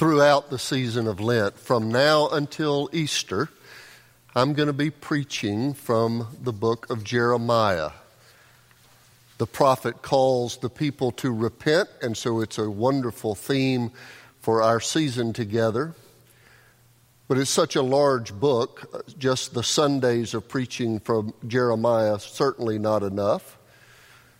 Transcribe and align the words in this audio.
Throughout 0.00 0.48
the 0.48 0.58
season 0.58 1.06
of 1.06 1.20
Lent. 1.20 1.58
From 1.58 1.92
now 1.92 2.26
until 2.30 2.88
Easter, 2.90 3.50
I'm 4.34 4.54
going 4.54 4.68
to 4.68 4.72
be 4.72 4.88
preaching 4.88 5.74
from 5.74 6.38
the 6.42 6.54
book 6.54 6.88
of 6.88 7.04
Jeremiah. 7.04 7.90
The 9.36 9.46
prophet 9.46 10.00
calls 10.00 10.56
the 10.56 10.70
people 10.70 11.12
to 11.12 11.30
repent, 11.30 11.90
and 12.00 12.16
so 12.16 12.40
it's 12.40 12.56
a 12.56 12.70
wonderful 12.70 13.34
theme 13.34 13.90
for 14.40 14.62
our 14.62 14.80
season 14.80 15.34
together. 15.34 15.94
But 17.28 17.36
it's 17.36 17.50
such 17.50 17.76
a 17.76 17.82
large 17.82 18.32
book, 18.32 19.04
just 19.18 19.52
the 19.52 19.62
Sundays 19.62 20.32
of 20.32 20.48
preaching 20.48 20.98
from 20.98 21.34
Jeremiah 21.46 22.18
certainly 22.20 22.78
not 22.78 23.02
enough. 23.02 23.58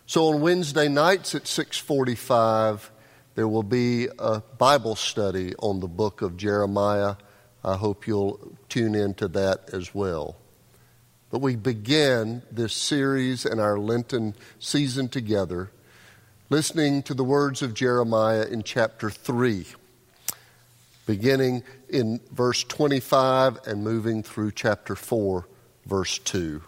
So 0.07 0.29
on 0.29 0.41
Wednesday 0.41 0.87
nights 0.87 1.35
at 1.35 1.45
645, 1.45 2.90
there 3.35 3.47
will 3.47 3.63
be 3.63 4.07
a 4.19 4.41
Bible 4.57 4.95
study 4.95 5.55
on 5.59 5.79
the 5.79 5.87
book 5.87 6.21
of 6.21 6.37
Jeremiah. 6.37 7.15
I 7.63 7.75
hope 7.75 8.07
you'll 8.07 8.57
tune 8.69 8.95
into 8.95 9.27
that 9.29 9.69
as 9.73 9.95
well. 9.95 10.35
But 11.29 11.39
we 11.39 11.55
begin 11.55 12.41
this 12.51 12.73
series 12.73 13.45
and 13.45 13.61
our 13.61 13.79
Lenten 13.79 14.35
season 14.59 15.07
together 15.07 15.71
listening 16.51 17.01
to 17.01 17.13
the 17.13 17.23
words 17.23 17.61
of 17.61 17.73
Jeremiah 17.73 18.43
in 18.43 18.61
chapter 18.61 19.09
3, 19.09 19.65
beginning 21.05 21.63
in 21.87 22.19
verse 22.29 22.65
25 22.65 23.59
and 23.65 23.85
moving 23.85 24.21
through 24.21 24.51
chapter 24.51 24.93
4, 24.97 25.47
verse 25.85 26.19
2. 26.19 26.61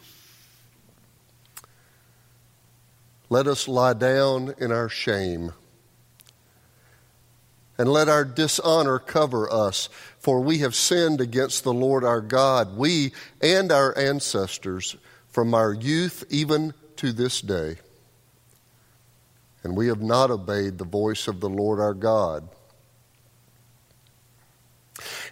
Let 3.30 3.48
us 3.48 3.68
lie 3.68 3.92
down 3.92 4.54
in 4.58 4.72
our 4.72 4.88
shame 4.88 5.52
and 7.78 7.90
let 7.90 8.08
our 8.08 8.24
dishonor 8.24 9.00
cover 9.00 9.52
us, 9.52 9.90
for 10.20 10.40
we 10.40 10.60
have 10.60 10.76
sinned 10.76 11.20
against 11.20 11.64
the 11.64 11.74
Lord 11.74 12.04
our 12.04 12.22
God, 12.22 12.78
we 12.78 13.14
and 13.42 13.72
our 13.72 13.98
ancestors, 13.98 14.96
from 15.28 15.54
our 15.56 15.74
youth 15.74 16.24
even 16.30 16.74
to 16.98 17.12
this 17.12 17.42
day. 17.42 17.78
And 19.64 19.76
we 19.76 19.88
have 19.88 20.02
not 20.02 20.30
obeyed 20.30 20.78
the 20.78 20.86
voice 20.86 21.28
of 21.28 21.40
the 21.40 21.50
Lord 21.50 21.80
our 21.80 21.94
God. 21.94 22.48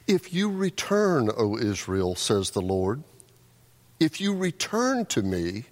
If 0.08 0.34
you 0.34 0.50
return, 0.50 1.30
O 1.38 1.58
Israel, 1.58 2.16
says 2.16 2.52
the 2.52 2.62
Lord, 2.62 3.03
if 4.00 4.19
you 4.19 4.34
return 4.36 5.06
to 5.08 5.22
me, 5.22 5.66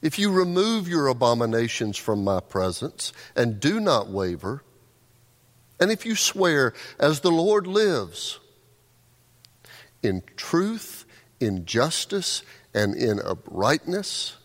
if 0.00 0.18
you 0.18 0.30
remove 0.30 0.86
your 0.86 1.08
abominations 1.08 1.96
from 1.96 2.22
my 2.22 2.38
presence 2.38 3.12
and 3.34 3.58
do 3.58 3.80
not 3.80 4.08
waver, 4.08 4.62
and 5.78 5.90
if 5.90 6.06
you 6.06 6.14
swear, 6.14 6.72
as 6.98 7.20
the 7.20 7.30
Lord 7.30 7.66
lives, 7.66 8.38
in 10.02 10.22
truth, 10.36 11.04
in 11.40 11.66
justice, 11.66 12.42
and 12.74 12.94
in 12.94 13.20
uprightness, 13.20 14.36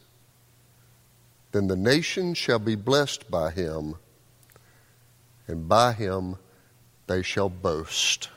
then 1.51 1.67
the 1.67 1.75
nation 1.75 2.33
shall 2.33 2.59
be 2.59 2.75
blessed 2.75 3.29
by 3.29 3.51
him, 3.51 3.95
and 5.47 5.67
by 5.67 5.93
him 5.93 6.37
they 7.07 7.21
shall 7.21 7.49
boast. 7.49 8.29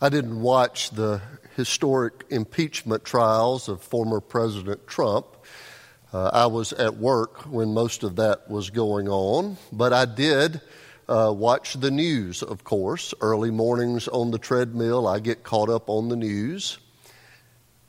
I 0.00 0.08
didn't 0.08 0.40
watch 0.40 0.90
the 0.90 1.20
historic 1.56 2.24
impeachment 2.28 3.04
trials 3.04 3.68
of 3.68 3.80
former 3.82 4.20
President 4.20 4.86
Trump. 4.88 5.26
Uh, 6.12 6.30
I 6.30 6.46
was 6.46 6.74
at 6.74 6.98
work 6.98 7.46
when 7.46 7.72
most 7.72 8.02
of 8.02 8.16
that 8.16 8.50
was 8.50 8.68
going 8.68 9.08
on, 9.08 9.56
but 9.72 9.94
I 9.94 10.04
did 10.04 10.60
uh, 11.08 11.32
watch 11.34 11.74
the 11.74 11.90
news, 11.90 12.42
of 12.42 12.64
course. 12.64 13.14
Early 13.22 13.50
mornings 13.50 14.08
on 14.08 14.30
the 14.30 14.38
treadmill, 14.38 15.08
I 15.08 15.20
get 15.20 15.42
caught 15.42 15.70
up 15.70 15.88
on 15.88 16.10
the 16.10 16.16
news. 16.16 16.78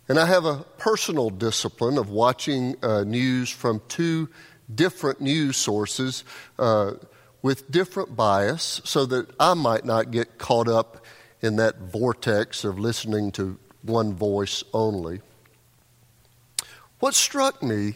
And 0.07 0.17
I 0.17 0.25
have 0.25 0.45
a 0.45 0.65
personal 0.77 1.29
discipline 1.29 1.97
of 1.97 2.09
watching 2.09 2.75
uh, 2.81 3.03
news 3.03 3.49
from 3.49 3.81
two 3.89 4.29
different 4.73 5.19
news 5.19 5.57
sources 5.57 6.23
uh, 6.57 6.93
with 7.41 7.69
different 7.71 8.15
bias 8.15 8.79
so 8.85 9.05
that 9.05 9.33
I 9.37 9.53
might 9.53 9.83
not 9.83 10.11
get 10.11 10.37
caught 10.37 10.69
up 10.69 11.05
in 11.41 11.57
that 11.57 11.77
vortex 11.79 12.63
of 12.63 12.79
listening 12.79 13.33
to 13.33 13.59
one 13.81 14.13
voice 14.13 14.63
only. 14.73 15.19
What 16.99 17.13
struck 17.13 17.61
me 17.61 17.95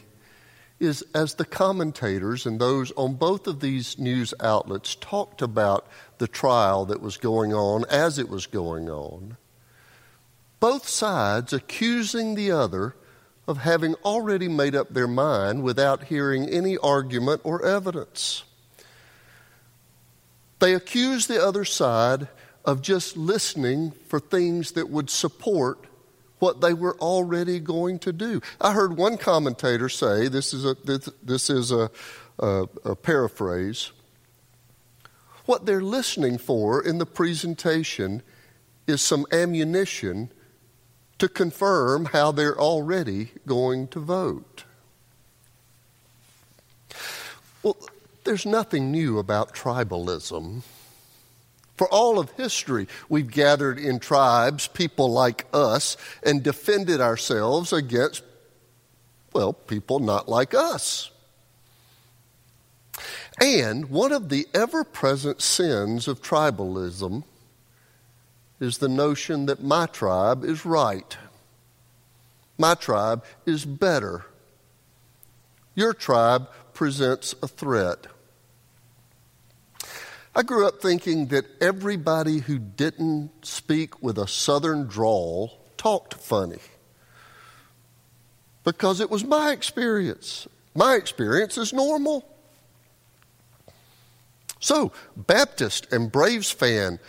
is 0.79 1.03
as 1.13 1.35
the 1.35 1.45
commentators 1.45 2.45
and 2.45 2.59
those 2.59 2.91
on 2.91 3.15
both 3.15 3.47
of 3.47 3.59
these 3.59 3.97
news 3.97 4.33
outlets 4.39 4.95
talked 4.95 5.41
about 5.41 5.87
the 6.19 6.27
trial 6.27 6.85
that 6.85 7.01
was 7.01 7.17
going 7.17 7.53
on 7.53 7.83
as 7.89 8.19
it 8.19 8.29
was 8.29 8.45
going 8.45 8.89
on, 8.89 9.37
both 10.59 10.87
sides 10.87 11.53
accusing 11.53 12.35
the 12.35 12.51
other 12.51 12.95
of 13.47 13.59
having 13.59 13.95
already 13.95 14.47
made 14.47 14.75
up 14.75 14.93
their 14.93 15.07
mind 15.07 15.63
without 15.63 16.05
hearing 16.05 16.49
any 16.49 16.77
argument 16.77 17.41
or 17.43 17.65
evidence. 17.65 18.43
They 20.59 20.73
accused 20.73 21.27
the 21.27 21.43
other 21.43 21.63
side 21.65 22.27
of 22.65 22.81
just 22.81 23.15
listening 23.15 23.91
for 24.07 24.19
things 24.19 24.71
that 24.71 24.89
would 24.89 25.09
support 25.09 25.86
what 26.39 26.61
they 26.61 26.73
were 26.73 26.95
already 26.97 27.59
going 27.59 27.99
to 27.99 28.13
do. 28.13 28.41
I 28.61 28.73
heard 28.73 28.97
one 28.97 29.17
commentator 29.17 29.89
say 29.89 30.27
this 30.27 30.53
is 30.53 30.65
a, 30.65 30.75
this, 30.83 31.09
this 31.23 31.49
is 31.49 31.71
a, 31.71 31.89
a, 32.39 32.67
a 32.85 32.95
paraphrase. 32.95 33.91
What 35.45 35.65
they're 35.65 35.81
listening 35.81 36.37
for 36.37 36.83
in 36.83 36.97
the 36.97 37.05
presentation 37.05 38.21
is 38.85 39.01
some 39.01 39.25
ammunition 39.31 40.31
to 41.19 41.27
confirm 41.27 42.05
how 42.05 42.31
they're 42.31 42.59
already 42.59 43.31
going 43.45 43.87
to 43.89 43.99
vote. 43.99 44.65
Well, 47.63 47.77
there's 48.23 48.45
nothing 48.45 48.91
new 48.91 49.17
about 49.17 49.53
tribalism. 49.53 50.61
For 51.77 51.87
all 51.89 52.17
of 52.17 52.31
history, 52.31 52.87
we've 53.07 53.29
gathered 53.29 53.77
in 53.77 53.99
tribes, 53.99 54.67
people 54.67 55.11
like 55.11 55.45
us, 55.53 55.95
and 56.23 56.41
defended 56.41 56.99
ourselves 56.99 57.71
against, 57.71 58.23
well, 59.31 59.53
people 59.53 59.99
not 59.99 60.27
like 60.27 60.55
us. 60.55 61.11
And 63.39 63.91
one 63.91 64.11
of 64.11 64.29
the 64.29 64.47
ever 64.55 64.83
present 64.83 65.41
sins 65.41 66.07
of 66.07 66.23
tribalism 66.23 67.23
is 68.59 68.79
the 68.79 68.89
notion 68.89 69.45
that 69.45 69.61
my 69.61 69.85
tribe 69.85 70.43
is 70.43 70.65
right. 70.65 71.15
My 72.57 72.73
tribe 72.73 73.23
is 73.45 73.65
better. 73.65 74.25
Your 75.75 75.93
tribe 75.93 76.49
presents 76.73 77.35
a 77.43 77.47
threat. 77.47 78.07
I 80.37 80.43
grew 80.43 80.67
up 80.67 80.79
thinking 80.79 81.29
that 81.29 81.47
everybody 81.59 82.37
who 82.37 82.59
didn't 82.59 83.31
speak 83.41 84.03
with 84.03 84.19
a 84.19 84.27
southern 84.27 84.85
drawl 84.85 85.57
talked 85.77 86.13
funny. 86.13 86.59
Because 88.63 88.99
it 88.99 89.09
was 89.09 89.23
my 89.23 89.51
experience. 89.51 90.47
My 90.75 90.93
experience 90.93 91.57
is 91.57 91.73
normal. 91.73 92.23
So, 94.59 94.91
Baptist 95.15 95.91
and 95.91 96.11
Braves 96.11 96.51
fan, 96.51 96.99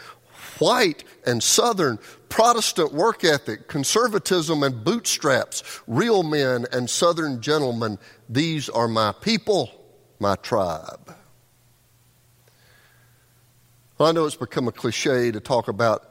white 0.58 1.04
and 1.26 1.42
southern, 1.42 1.98
Protestant 2.30 2.94
work 2.94 3.24
ethic, 3.24 3.68
conservatism 3.68 4.62
and 4.62 4.82
bootstraps, 4.82 5.82
real 5.86 6.22
men 6.22 6.64
and 6.72 6.88
southern 6.88 7.42
gentlemen, 7.42 7.98
these 8.26 8.70
are 8.70 8.88
my 8.88 9.12
people, 9.12 9.70
my 10.18 10.34
tribe. 10.36 11.17
Well, 13.98 14.08
I 14.08 14.12
know 14.12 14.26
it's 14.26 14.36
become 14.36 14.68
a 14.68 14.72
cliche 14.72 15.32
to 15.32 15.40
talk 15.40 15.66
about 15.66 16.08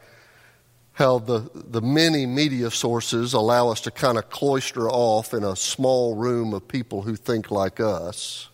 how 0.91 1.19
the, 1.19 1.49
the 1.53 1.81
many 1.81 2.25
media 2.25 2.69
sources 2.69 3.33
allow 3.33 3.69
us 3.69 3.81
to 3.81 3.91
kind 3.91 4.17
of 4.17 4.29
cloister 4.29 4.89
off 4.89 5.33
in 5.33 5.45
a 5.45 5.55
small 5.55 6.15
room 6.15 6.53
of 6.53 6.67
people 6.67 7.03
who 7.03 7.15
think 7.15 7.49
like 7.49 7.79
us. 7.79 8.49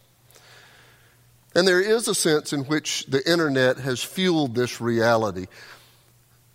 And 1.56 1.68
there 1.68 1.82
is 1.82 2.08
a 2.08 2.14
sense 2.14 2.54
in 2.54 2.66
which 2.66 3.08
the 3.08 3.28
internet 3.28 3.78
has 3.78 4.04
fueled 4.04 4.54
this 4.54 4.80
reality. 4.80 5.48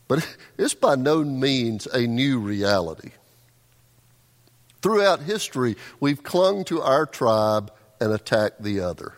But 0.06 0.36
it's 0.58 0.74
by 0.74 0.94
no 0.94 1.24
means 1.24 1.86
a 1.86 2.06
new 2.06 2.38
reality. 2.38 3.10
Throughout 4.82 5.22
history, 5.22 5.76
we've 5.98 6.22
clung 6.22 6.64
to 6.66 6.80
our 6.82 7.06
tribe 7.06 7.72
and 8.00 8.12
attacked 8.12 8.62
the 8.62 8.80
other. 8.80 9.14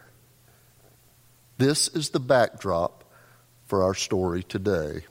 This 1.58 1.88
is 1.88 2.08
the 2.10 2.20
backdrop 2.20 2.99
for 3.70 3.84
our 3.84 3.94
story 3.94 4.42
today. 4.42 5.04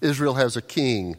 Israel 0.00 0.34
has 0.34 0.56
a 0.56 0.62
king. 0.62 1.16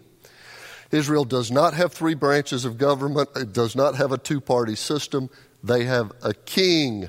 Israel 0.92 1.24
does 1.24 1.50
not 1.50 1.74
have 1.74 1.94
three 1.94 2.14
branches 2.14 2.66
of 2.66 2.78
government, 2.78 3.30
it 3.38 3.54
does 3.54 3.74
not 3.74 3.96
have 3.96 4.12
a 4.12 4.18
two 4.18 4.42
party 4.42 4.76
system. 4.76 5.30
They 5.64 5.86
have 5.86 6.12
a 6.24 6.34
king. 6.34 7.08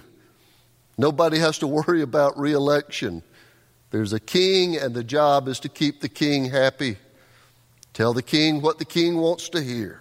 Nobody 0.96 1.38
has 1.38 1.58
to 1.58 1.66
worry 1.66 2.02
about 2.02 2.38
reelection. 2.38 3.24
There's 3.90 4.12
a 4.12 4.20
king, 4.20 4.76
and 4.76 4.94
the 4.94 5.02
job 5.02 5.48
is 5.48 5.58
to 5.60 5.68
keep 5.68 6.00
the 6.00 6.08
king 6.08 6.44
happy. 6.44 6.98
Tell 7.94 8.12
the 8.12 8.22
king 8.22 8.62
what 8.62 8.78
the 8.78 8.84
king 8.84 9.16
wants 9.16 9.48
to 9.50 9.60
hear. 9.60 10.00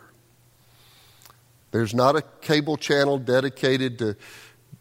There's 1.71 1.95
not 1.95 2.15
a 2.15 2.21
cable 2.41 2.77
channel 2.77 3.17
dedicated 3.17 3.97
to 3.99 4.17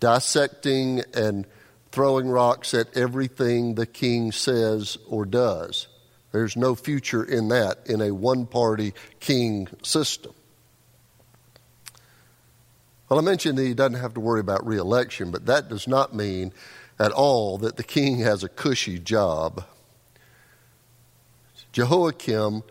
dissecting 0.01 1.03
and 1.15 1.47
throwing 1.93 2.29
rocks 2.29 2.75
at 2.75 2.97
everything 2.97 3.75
the 3.75 3.87
king 3.87 4.33
says 4.33 4.97
or 5.09 5.25
does. 5.25 5.89
There's 6.33 6.57
no 6.57 6.75
future 6.75 7.25
in 7.25 7.49
that 7.49 7.87
in 7.87 8.01
a 8.01 8.13
one 8.13 8.47
party 8.47 8.95
king 9.19 9.69
system. 9.83 10.33
Well, 13.09 13.19
I 13.19 13.23
mentioned 13.23 13.59
that 13.59 13.65
he 13.65 13.75
doesn't 13.75 13.99
have 13.99 14.15
to 14.15 14.21
worry 14.21 14.39
about 14.39 14.65
reelection, 14.65 15.33
but 15.33 15.47
that 15.47 15.69
does 15.69 15.89
not 15.89 16.15
mean 16.15 16.53
at 16.99 17.11
all 17.11 17.59
that 17.59 17.77
the 17.77 17.83
king 17.83 18.19
has 18.21 18.45
a 18.45 18.49
cushy 18.49 19.01
job. 19.01 19.65
Jehoiakim 21.73 22.63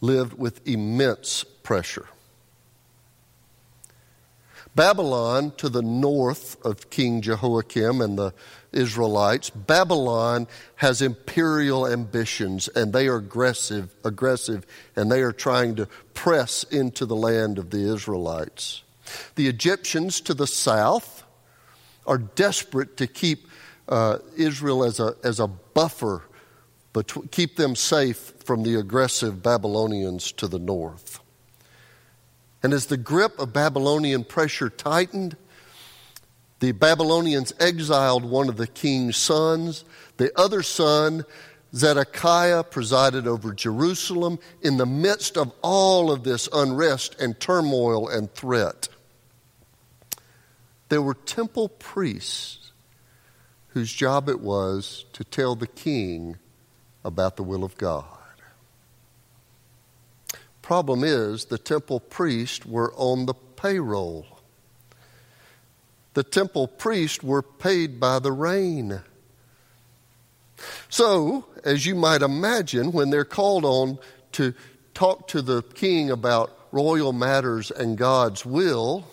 lived 0.00 0.34
with 0.34 0.66
immense 0.66 1.44
pressure. 1.62 2.06
Babylon, 4.76 5.52
to 5.56 5.70
the 5.70 5.82
north 5.82 6.62
of 6.64 6.90
King 6.90 7.22
Jehoiakim 7.22 8.02
and 8.02 8.18
the 8.18 8.34
Israelites, 8.72 9.48
Babylon 9.48 10.46
has 10.76 11.00
imperial 11.00 11.86
ambitions 11.86 12.68
and 12.68 12.92
they 12.92 13.08
are 13.08 13.16
aggressive, 13.16 13.94
aggressive 14.04 14.66
and 14.94 15.10
they 15.10 15.22
are 15.22 15.32
trying 15.32 15.76
to 15.76 15.86
press 16.12 16.62
into 16.64 17.06
the 17.06 17.16
land 17.16 17.58
of 17.58 17.70
the 17.70 17.90
Israelites. 17.90 18.82
The 19.36 19.48
Egyptians 19.48 20.20
to 20.20 20.34
the 20.34 20.46
south 20.46 21.24
are 22.06 22.18
desperate 22.18 22.98
to 22.98 23.06
keep 23.06 23.48
uh, 23.88 24.18
Israel 24.36 24.84
as 24.84 25.00
a, 25.00 25.16
as 25.24 25.40
a 25.40 25.46
buffer, 25.46 26.22
but 26.92 27.30
keep 27.30 27.56
them 27.56 27.76
safe 27.76 28.34
from 28.44 28.62
the 28.62 28.74
aggressive 28.74 29.42
Babylonians 29.42 30.32
to 30.32 30.46
the 30.46 30.58
north. 30.58 31.20
And 32.66 32.74
as 32.74 32.86
the 32.86 32.96
grip 32.96 33.38
of 33.38 33.52
Babylonian 33.52 34.24
pressure 34.24 34.68
tightened, 34.68 35.36
the 36.58 36.72
Babylonians 36.72 37.52
exiled 37.60 38.24
one 38.24 38.48
of 38.48 38.56
the 38.56 38.66
king's 38.66 39.16
sons. 39.16 39.84
The 40.16 40.36
other 40.36 40.64
son, 40.64 41.24
Zedekiah, 41.72 42.64
presided 42.64 43.28
over 43.28 43.54
Jerusalem 43.54 44.40
in 44.62 44.78
the 44.78 44.84
midst 44.84 45.36
of 45.36 45.52
all 45.62 46.10
of 46.10 46.24
this 46.24 46.48
unrest 46.52 47.14
and 47.20 47.38
turmoil 47.38 48.08
and 48.08 48.34
threat. 48.34 48.88
There 50.88 51.02
were 51.02 51.14
temple 51.14 51.68
priests 51.68 52.72
whose 53.68 53.92
job 53.92 54.28
it 54.28 54.40
was 54.40 55.04
to 55.12 55.22
tell 55.22 55.54
the 55.54 55.68
king 55.68 56.36
about 57.04 57.36
the 57.36 57.44
will 57.44 57.62
of 57.62 57.78
God. 57.78 58.06
Problem 60.66 61.04
is, 61.04 61.44
the 61.44 61.58
temple 61.58 62.00
priests 62.00 62.66
were 62.66 62.92
on 62.96 63.26
the 63.26 63.34
payroll. 63.34 64.26
The 66.14 66.24
temple 66.24 66.66
priests 66.66 67.22
were 67.22 67.42
paid 67.42 68.00
by 68.00 68.18
the 68.18 68.32
reign. 68.32 69.00
So, 70.88 71.46
as 71.62 71.86
you 71.86 71.94
might 71.94 72.20
imagine, 72.20 72.90
when 72.90 73.10
they're 73.10 73.24
called 73.24 73.64
on 73.64 74.00
to 74.32 74.54
talk 74.92 75.28
to 75.28 75.40
the 75.40 75.62
king 75.62 76.10
about 76.10 76.58
royal 76.72 77.12
matters 77.12 77.70
and 77.70 77.96
God's 77.96 78.44
will, 78.44 79.06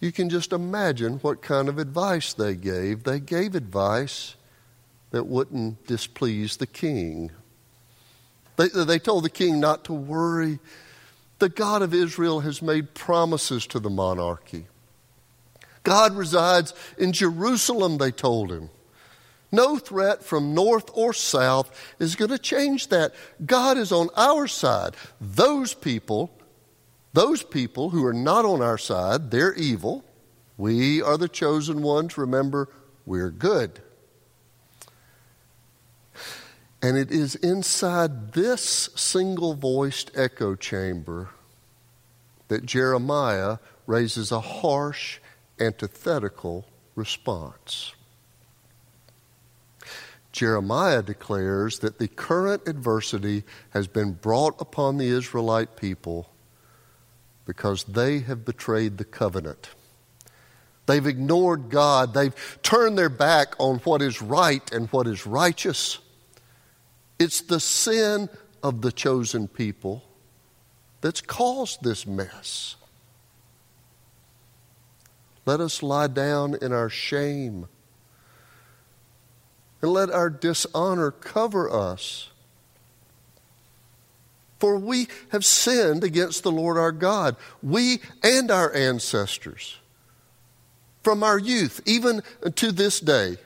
you 0.00 0.10
can 0.10 0.28
just 0.28 0.52
imagine 0.52 1.18
what 1.18 1.40
kind 1.40 1.68
of 1.68 1.78
advice 1.78 2.32
they 2.32 2.56
gave. 2.56 3.04
They 3.04 3.20
gave 3.20 3.54
advice 3.54 4.34
that 5.12 5.28
wouldn't 5.28 5.86
displease 5.86 6.56
the 6.56 6.66
king. 6.66 7.30
They, 8.56 8.68
they 8.68 8.98
told 8.98 9.24
the 9.24 9.30
king 9.30 9.60
not 9.60 9.84
to 9.84 9.92
worry. 9.92 10.58
The 11.38 11.48
God 11.48 11.82
of 11.82 11.94
Israel 11.94 12.40
has 12.40 12.62
made 12.62 12.94
promises 12.94 13.66
to 13.68 13.80
the 13.80 13.90
monarchy. 13.90 14.66
God 15.82 16.14
resides 16.14 16.74
in 16.96 17.12
Jerusalem, 17.12 17.98
they 17.98 18.12
told 18.12 18.52
him. 18.52 18.70
No 19.50 19.76
threat 19.76 20.24
from 20.24 20.54
north 20.54 20.90
or 20.94 21.12
south 21.12 21.94
is 21.98 22.16
going 22.16 22.30
to 22.30 22.38
change 22.38 22.88
that. 22.88 23.14
God 23.44 23.76
is 23.76 23.92
on 23.92 24.08
our 24.16 24.46
side. 24.46 24.94
Those 25.20 25.74
people 25.74 26.30
those 27.12 27.42
people 27.42 27.90
who 27.90 28.04
are 28.06 28.14
not 28.14 28.44
on 28.44 28.62
our 28.62 28.78
side, 28.78 29.30
they're 29.30 29.54
evil. 29.54 30.04
We 30.56 31.02
are 31.02 31.18
the 31.18 31.28
chosen 31.28 31.82
ones. 31.82 32.16
Remember, 32.16 32.68
we're 33.04 33.30
good. 33.30 33.80
And 36.82 36.98
it 36.98 37.12
is 37.12 37.36
inside 37.36 38.32
this 38.32 38.90
single 38.96 39.54
voiced 39.54 40.10
echo 40.16 40.56
chamber 40.56 41.30
that 42.48 42.66
Jeremiah 42.66 43.58
raises 43.86 44.32
a 44.32 44.40
harsh, 44.40 45.20
antithetical 45.60 46.66
response. 46.96 47.94
Jeremiah 50.32 51.02
declares 51.02 51.78
that 51.80 51.98
the 51.98 52.08
current 52.08 52.66
adversity 52.66 53.44
has 53.70 53.86
been 53.86 54.12
brought 54.12 54.60
upon 54.60 54.96
the 54.96 55.08
Israelite 55.08 55.76
people 55.76 56.30
because 57.44 57.84
they 57.84 58.20
have 58.20 58.44
betrayed 58.44 58.98
the 58.98 59.04
covenant. 59.04 59.70
They've 60.86 61.06
ignored 61.06 61.70
God. 61.70 62.14
They've 62.14 62.34
turned 62.62 62.98
their 62.98 63.08
back 63.08 63.54
on 63.58 63.78
what 63.78 64.02
is 64.02 64.20
right 64.20 64.72
and 64.72 64.88
what 64.88 65.06
is 65.06 65.26
righteous. 65.26 65.98
It's 67.22 67.40
the 67.40 67.60
sin 67.60 68.28
of 68.64 68.82
the 68.82 68.90
chosen 68.90 69.46
people 69.46 70.02
that's 71.02 71.20
caused 71.20 71.84
this 71.84 72.04
mess. 72.04 72.74
Let 75.46 75.60
us 75.60 75.84
lie 75.84 76.08
down 76.08 76.56
in 76.60 76.72
our 76.72 76.88
shame 76.88 77.68
and 79.80 79.92
let 79.92 80.10
our 80.10 80.30
dishonor 80.30 81.12
cover 81.12 81.70
us. 81.70 82.28
For 84.58 84.76
we 84.76 85.06
have 85.28 85.44
sinned 85.44 86.02
against 86.02 86.42
the 86.42 86.50
Lord 86.50 86.76
our 86.76 86.90
God, 86.90 87.36
we 87.62 88.00
and 88.24 88.50
our 88.50 88.74
ancestors, 88.74 89.78
from 91.04 91.22
our 91.22 91.38
youth 91.38 91.80
even 91.86 92.22
to 92.56 92.72
this 92.72 92.98
day. 92.98 93.36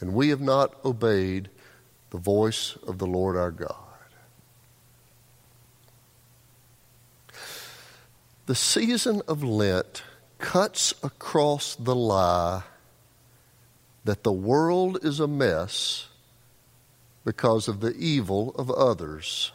And 0.00 0.12
we 0.12 0.28
have 0.28 0.42
not 0.42 0.74
obeyed 0.84 1.48
the 2.10 2.18
voice 2.18 2.76
of 2.86 2.98
the 2.98 3.06
Lord 3.06 3.36
our 3.36 3.50
God. 3.50 3.74
The 8.46 8.54
season 8.54 9.20
of 9.28 9.44
Lent 9.44 10.02
cuts 10.38 10.94
across 11.02 11.74
the 11.74 11.94
lie 11.94 12.62
that 14.04 14.22
the 14.22 14.32
world 14.32 14.98
is 15.02 15.20
a 15.20 15.28
mess 15.28 16.08
because 17.26 17.68
of 17.68 17.80
the 17.80 17.94
evil 17.94 18.54
of 18.56 18.70
others. 18.70 19.52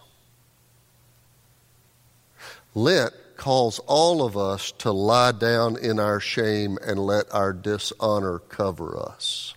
Lent 2.75 3.13
calls 3.35 3.79
all 3.87 4.23
of 4.23 4.37
us 4.37 4.71
to 4.73 4.91
lie 4.91 5.31
down 5.31 5.75
in 5.77 5.99
our 5.99 6.19
shame 6.19 6.77
and 6.85 6.99
let 6.99 7.33
our 7.33 7.51
dishonor 7.51 8.37
cover 8.37 8.95
us. 8.95 9.55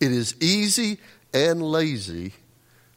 It 0.00 0.12
is 0.12 0.34
easy 0.40 0.98
and 1.34 1.62
lazy 1.62 2.32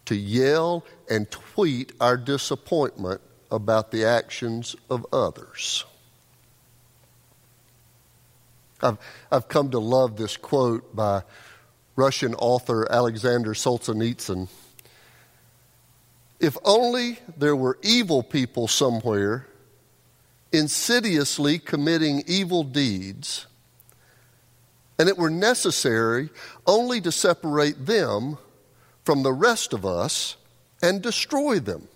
to 0.06 0.16
yell 0.16 0.86
and 1.10 1.30
tweet 1.30 1.94
our 2.00 2.18
disappointment 2.18 3.22
about 3.50 3.92
the 3.92 4.06
actions 4.06 4.76
of 4.90 5.06
others. 5.12 5.86
I've, 8.82 8.98
I've 9.32 9.48
come 9.48 9.72
to 9.72 9.80
love 9.80 10.18
this 10.18 10.38
quote 10.38 10.96
by 10.96 11.24
Russian 11.96 12.34
author 12.36 12.88
Alexander 12.92 13.54
Solzhenitsyn. 13.54 14.48
If 16.40 16.58
only 16.64 17.20
there 17.38 17.56
were 17.56 17.78
evil 17.84 18.24
people 18.24 18.68
somewhere, 18.68 19.46
insidiously 20.52 21.60
committing 21.60 22.24
evil 22.26 22.64
deeds, 22.64 23.46
and 25.00 25.10
it 25.10 25.18
were 25.18 25.30
necessary 25.30 26.30
only 26.68 27.02
to 27.02 27.12
separate 27.12 27.86
them 27.86 28.38
from 29.04 29.24
the 29.24 29.34
rest 29.34 29.74
of 29.74 29.86
us 29.86 30.36
and 30.82 31.02
destroy 31.02 31.60
them. 31.60 31.88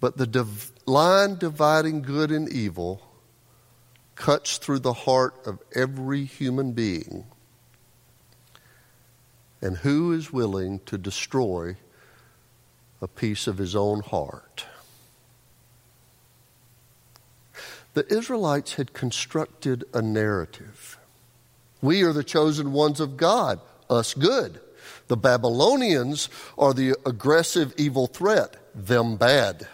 But 0.00 0.16
the 0.16 0.26
div- 0.26 0.72
line 0.86 1.36
dividing 1.36 2.02
good 2.02 2.30
and 2.30 2.48
evil 2.48 3.02
cuts 4.14 4.58
through 4.58 4.80
the 4.80 4.92
heart 4.92 5.34
of 5.46 5.58
every 5.74 6.24
human 6.24 6.72
being. 6.72 7.26
And 9.60 9.78
who 9.78 10.12
is 10.12 10.32
willing 10.32 10.80
to 10.80 10.98
destroy 10.98 11.76
a 13.00 13.08
piece 13.08 13.46
of 13.46 13.58
his 13.58 13.74
own 13.74 14.00
heart? 14.00 14.66
The 17.94 18.12
Israelites 18.12 18.74
had 18.74 18.92
constructed 18.92 19.84
a 19.94 20.02
narrative. 20.02 20.98
We 21.80 22.02
are 22.02 22.12
the 22.12 22.24
chosen 22.24 22.72
ones 22.72 22.98
of 23.00 23.16
God, 23.16 23.60
us 23.88 24.14
good. 24.14 24.60
The 25.06 25.16
Babylonians 25.16 26.28
are 26.58 26.74
the 26.74 26.96
aggressive 27.06 27.72
evil 27.76 28.06
threat, 28.06 28.56
them 28.74 29.16
bad. 29.16 29.68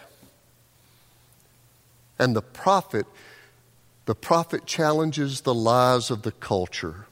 And 2.19 2.35
the 2.35 2.41
prophet, 2.41 3.07
the 4.05 4.13
prophet 4.13 4.65
challenges 4.65 5.41
the 5.41 5.53
lies 5.53 6.11
of 6.11 6.21
the 6.21 6.31
culture. 6.31 7.07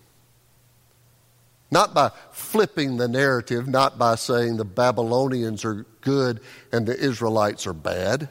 Not 1.71 1.93
by 1.93 2.11
flipping 2.31 2.97
the 2.97 3.07
narrative, 3.07 3.67
not 3.67 3.97
by 3.97 4.15
saying 4.15 4.57
the 4.57 4.65
Babylonians 4.65 5.65
are 5.65 5.85
good 6.01 6.39
and 6.71 6.85
the 6.85 6.97
Israelites 6.97 7.65
are 7.65 7.73
bad. 7.73 8.29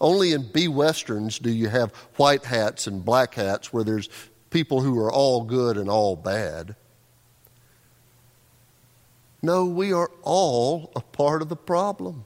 Only 0.00 0.32
in 0.32 0.50
B 0.52 0.68
Westerns 0.68 1.38
do 1.38 1.50
you 1.50 1.68
have 1.68 1.92
white 2.16 2.44
hats 2.44 2.86
and 2.86 3.04
black 3.04 3.34
hats 3.34 3.72
where 3.72 3.84
there's 3.84 4.08
people 4.50 4.80
who 4.80 4.98
are 4.98 5.10
all 5.10 5.44
good 5.44 5.76
and 5.76 5.88
all 5.88 6.16
bad. 6.16 6.76
No, 9.42 9.66
we 9.66 9.92
are 9.92 10.10
all 10.22 10.90
a 10.96 11.00
part 11.00 11.42
of 11.42 11.48
the 11.48 11.56
problem. 11.56 12.24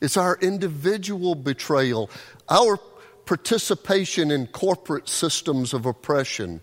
It's 0.00 0.16
our 0.16 0.38
individual 0.40 1.34
betrayal, 1.34 2.10
our 2.48 2.78
participation 3.26 4.30
in 4.30 4.46
corporate 4.46 5.08
systems 5.08 5.74
of 5.74 5.84
oppression, 5.84 6.60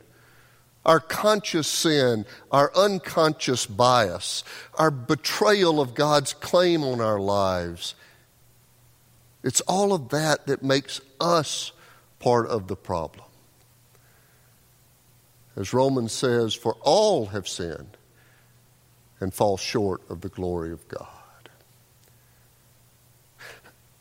our 0.86 1.00
conscious 1.00 1.68
sin, 1.68 2.26
our 2.52 2.72
unconscious 2.76 3.66
bias, 3.66 4.44
our 4.76 4.90
betrayal 4.90 5.82
of 5.82 5.94
God's 5.94 6.34
claim 6.34 6.84
on 6.84 7.02
our 7.02 7.20
lives. 7.20 7.94
It's 9.48 9.62
all 9.62 9.94
of 9.94 10.10
that 10.10 10.48
that 10.48 10.62
makes 10.62 11.00
us 11.22 11.72
part 12.20 12.50
of 12.50 12.68
the 12.68 12.75
problem. 12.75 13.24
As 15.56 15.72
Romans 15.72 16.12
says, 16.12 16.54
for 16.54 16.75
all 16.82 17.27
have 17.27 17.48
sinned 17.48 17.96
and 19.22 19.34
fall 19.34 19.56
short 19.56 20.01
of 20.10 20.20
the 20.20 20.27
glory 20.27 20.74
of 20.74 20.86
God. 20.89 21.08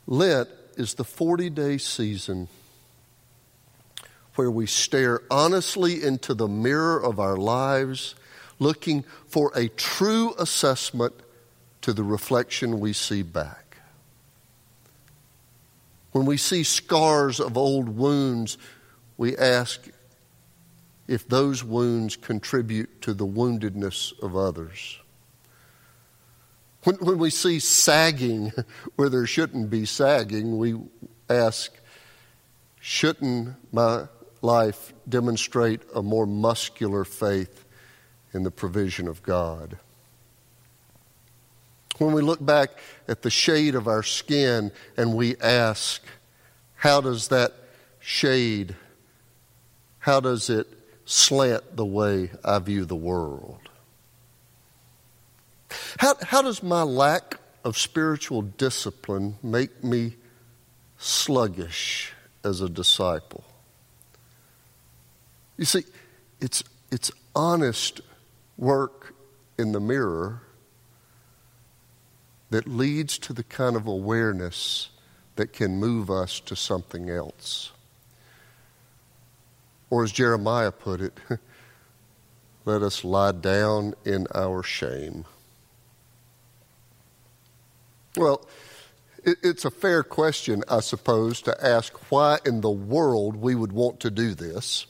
Lent 0.08 0.48
is 0.76 0.94
the 0.94 1.04
40 1.04 1.50
day 1.50 1.78
season 1.78 2.48
where 4.34 4.50
we 4.50 4.66
stare 4.66 5.20
honestly 5.30 6.02
into 6.02 6.34
the 6.34 6.48
mirror 6.48 7.00
of 7.00 7.20
our 7.20 7.36
lives, 7.36 8.16
looking 8.58 9.04
for 9.28 9.52
a 9.54 9.68
true 9.68 10.34
assessment 10.40 11.14
to 11.82 11.92
the 11.92 12.02
reflection 12.02 12.80
we 12.80 12.92
see 12.92 13.22
back. 13.22 13.65
When 16.16 16.24
we 16.24 16.38
see 16.38 16.62
scars 16.62 17.40
of 17.40 17.58
old 17.58 17.90
wounds, 17.90 18.56
we 19.18 19.36
ask 19.36 19.86
if 21.06 21.28
those 21.28 21.62
wounds 21.62 22.16
contribute 22.16 23.02
to 23.02 23.12
the 23.12 23.26
woundedness 23.26 24.18
of 24.22 24.34
others. 24.34 24.98
When, 26.84 26.94
when 26.96 27.18
we 27.18 27.28
see 27.28 27.58
sagging 27.58 28.50
where 28.96 29.10
there 29.10 29.26
shouldn't 29.26 29.68
be 29.68 29.84
sagging, 29.84 30.56
we 30.56 30.78
ask, 31.28 31.70
shouldn't 32.80 33.54
my 33.70 34.06
life 34.40 34.94
demonstrate 35.06 35.82
a 35.94 36.02
more 36.02 36.26
muscular 36.26 37.04
faith 37.04 37.66
in 38.32 38.42
the 38.42 38.50
provision 38.50 39.06
of 39.06 39.22
God? 39.22 39.76
When 41.98 42.12
we 42.12 42.22
look 42.22 42.44
back 42.44 42.70
at 43.08 43.22
the 43.22 43.30
shade 43.30 43.74
of 43.74 43.88
our 43.88 44.02
skin 44.02 44.70
and 44.96 45.14
we 45.14 45.36
ask, 45.38 46.02
how 46.74 47.00
does 47.00 47.28
that 47.28 47.54
shade, 48.00 48.76
how 49.98 50.20
does 50.20 50.50
it 50.50 50.66
slant 51.06 51.76
the 51.76 51.86
way 51.86 52.30
I 52.44 52.58
view 52.58 52.84
the 52.84 52.96
world? 52.96 53.68
How, 55.98 56.14
how 56.22 56.42
does 56.42 56.62
my 56.62 56.82
lack 56.82 57.38
of 57.64 57.78
spiritual 57.78 58.42
discipline 58.42 59.36
make 59.42 59.82
me 59.82 60.16
sluggish 60.98 62.12
as 62.44 62.60
a 62.60 62.68
disciple? 62.68 63.44
You 65.56 65.64
see, 65.64 65.84
it's, 66.40 66.62
it's 66.92 67.10
honest 67.34 68.02
work 68.58 69.14
in 69.58 69.72
the 69.72 69.80
mirror 69.80 70.42
that 72.50 72.68
leads 72.68 73.18
to 73.18 73.32
the 73.32 73.42
kind 73.42 73.76
of 73.76 73.86
awareness 73.86 74.90
that 75.36 75.52
can 75.52 75.78
move 75.78 76.10
us 76.10 76.40
to 76.40 76.56
something 76.56 77.10
else. 77.10 77.72
Or 79.90 80.02
as 80.02 80.12
Jeremiah 80.12 80.72
put 80.72 81.00
it, 81.00 81.18
let 82.64 82.82
us 82.82 83.04
lie 83.04 83.32
down 83.32 83.94
in 84.04 84.26
our 84.34 84.62
shame. 84.62 85.24
Well, 88.16 88.46
it's 89.24 89.64
a 89.64 89.70
fair 89.70 90.02
question, 90.02 90.62
I 90.68 90.80
suppose, 90.80 91.42
to 91.42 91.64
ask 91.64 91.92
why 92.10 92.38
in 92.46 92.60
the 92.60 92.70
world 92.70 93.36
we 93.36 93.54
would 93.54 93.72
want 93.72 94.00
to 94.00 94.10
do 94.10 94.34
this. 94.34 94.86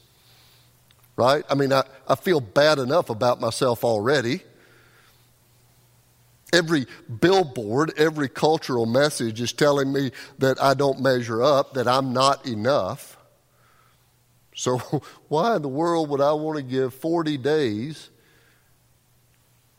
Right? 1.16 1.44
I 1.48 1.54
mean, 1.54 1.72
I, 1.72 1.84
I 2.06 2.14
feel 2.14 2.40
bad 2.40 2.78
enough 2.78 3.08
about 3.08 3.40
myself 3.40 3.82
already. 3.82 4.42
Every 6.56 6.86
billboard, 7.20 7.92
every 7.98 8.30
cultural 8.30 8.86
message 8.86 9.42
is 9.42 9.52
telling 9.52 9.92
me 9.92 10.10
that 10.38 10.58
I 10.58 10.72
don't 10.72 11.00
measure 11.00 11.42
up, 11.42 11.74
that 11.74 11.86
I'm 11.86 12.14
not 12.14 12.46
enough. 12.46 13.18
So, 14.54 14.78
why 15.28 15.56
in 15.56 15.62
the 15.62 15.68
world 15.68 16.08
would 16.08 16.22
I 16.22 16.32
want 16.32 16.56
to 16.56 16.62
give 16.62 16.94
40 16.94 17.36
days 17.36 18.08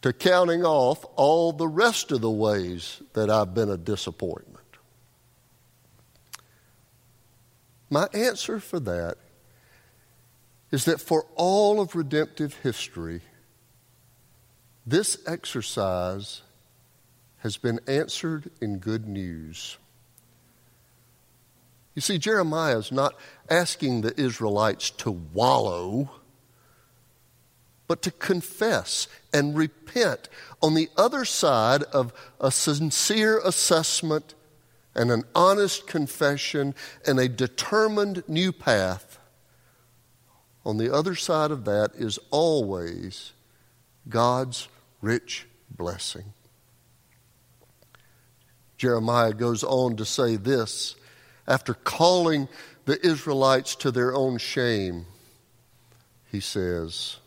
to 0.03 0.13
counting 0.13 0.63
off 0.63 1.03
all 1.15 1.51
the 1.51 1.67
rest 1.67 2.11
of 2.11 2.21
the 2.21 2.29
ways 2.29 3.01
that 3.13 3.31
I've 3.31 3.55
been 3.55 3.71
a 3.71 3.77
disappointment? 3.77 4.57
My 7.89 8.07
answer 8.13 8.59
for 8.59 8.79
that 8.81 9.17
is 10.69 10.85
that 10.85 11.01
for 11.01 11.25
all 11.33 11.81
of 11.81 11.95
redemptive 11.95 12.53
history, 12.61 13.21
this 14.85 15.17
exercise 15.25 16.43
has 17.39 17.57
been 17.57 17.79
answered 17.87 18.49
in 18.61 18.79
good 18.79 19.07
news. 19.07 19.77
You 21.95 22.01
see, 22.01 22.17
Jeremiah 22.17 22.77
is 22.77 22.91
not 22.91 23.15
asking 23.49 24.01
the 24.01 24.19
Israelites 24.19 24.89
to 24.91 25.11
wallow 25.11 26.11
but 27.87 28.01
to 28.01 28.11
confess 28.11 29.07
and 29.33 29.55
repent 29.55 30.29
on 30.61 30.73
the 30.73 30.89
other 30.97 31.25
side 31.25 31.83
of 31.83 32.13
a 32.39 32.51
sincere 32.51 33.39
assessment 33.43 34.35
and 34.93 35.09
an 35.09 35.23
honest 35.33 35.87
confession 35.87 36.75
and 37.05 37.19
a 37.19 37.29
determined 37.29 38.23
new 38.27 38.51
path. 38.51 39.19
On 40.65 40.77
the 40.77 40.93
other 40.93 41.15
side 41.15 41.51
of 41.51 41.63
that 41.65 41.91
is 41.95 42.19
always 42.29 43.31
God's 44.09 44.67
rich 45.01 45.47
blessing. 45.69 46.33
Jeremiah 48.77 49.33
goes 49.33 49.63
on 49.63 49.95
to 49.97 50.05
say 50.05 50.35
this 50.35 50.95
after 51.47 51.73
calling 51.73 52.47
the 52.85 53.05
Israelites 53.05 53.75
to 53.77 53.91
their 53.91 54.13
own 54.13 54.37
shame. 54.37 55.05
He 56.31 56.39
says, 56.39 57.17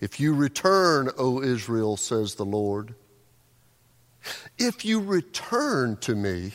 if 0.00 0.18
you 0.18 0.34
return, 0.34 1.10
O 1.18 1.42
Israel, 1.42 1.96
says 1.96 2.34
the 2.34 2.44
Lord, 2.44 2.94
if 4.58 4.84
you 4.84 5.00
return 5.00 5.96
to 5.98 6.14
me, 6.14 6.52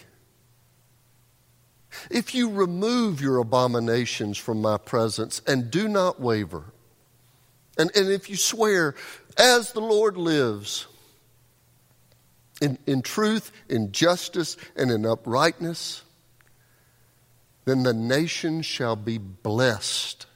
if 2.10 2.36
you 2.36 2.52
remove 2.52 3.22
your 3.22 3.38
abominations 3.38 4.38
from 4.38 4.62
my 4.62 4.78
presence 4.78 5.42
and 5.48 5.72
do 5.72 5.88
not 5.88 6.20
waver, 6.20 6.66
and, 7.78 7.92
and 7.96 8.10
if 8.10 8.30
you 8.30 8.36
swear, 8.36 8.96
as 9.38 9.74
the 9.74 9.82
Lord 9.82 10.18
lives, 10.18 10.88
in, 12.62 12.78
in 12.86 13.02
truth, 13.02 13.52
in 13.70 13.92
justice, 13.92 14.58
and 14.76 14.92
in 14.92 15.06
uprightness, 15.06 16.04
then 17.66 17.84
the 17.84 17.94
nation 17.94 18.62
shall 18.62 18.96
be 18.96 19.18
blessed, 19.18 20.28